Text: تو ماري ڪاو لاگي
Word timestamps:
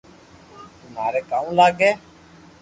تو 0.79 0.85
ماري 0.95 1.21
ڪاو 1.29 1.47
لاگي 1.57 1.91